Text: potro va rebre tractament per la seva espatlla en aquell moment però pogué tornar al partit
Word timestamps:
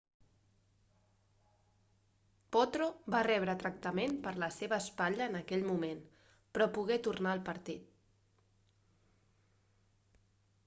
potro 2.55 2.87
va 3.15 3.19
rebre 3.27 3.53
tractament 3.63 4.15
per 4.23 4.33
la 4.43 4.49
seva 4.55 4.79
espatlla 4.85 5.27
en 5.33 5.37
aquell 5.41 5.67
moment 5.67 6.01
però 6.57 6.69
pogué 6.79 6.97
tornar 7.09 7.33
al 7.37 7.43
partit 7.51 7.91